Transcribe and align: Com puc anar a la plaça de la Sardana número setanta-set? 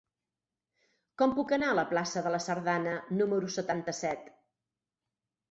Com 1.21 1.35
puc 1.39 1.53
anar 1.57 1.67
a 1.73 1.75
la 1.81 1.83
plaça 1.91 2.23
de 2.29 2.33
la 2.37 2.41
Sardana 2.47 2.95
número 3.19 3.53
setanta-set? 3.59 4.35